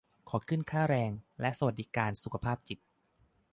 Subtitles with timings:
[0.29, 2.79] ขอขึ้นค่าแรง และสวัสดิการสุขภาพจิต